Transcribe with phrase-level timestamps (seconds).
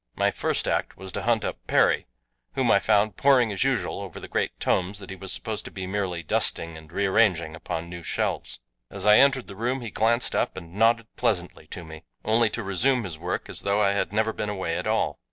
[0.15, 2.07] My first act was to hunt up Perry,
[2.55, 5.69] whom I found poring as usual over the great tomes that he was supposed to
[5.71, 8.59] be merely dusting and rearranging upon new shelves.
[8.89, 12.63] As I entered the room he glanced up and nodded pleasantly to me, only to
[12.63, 15.19] resume his work as though I had never been away at all.